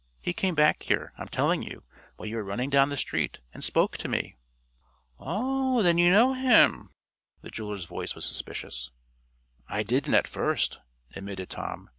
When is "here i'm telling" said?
0.81-1.61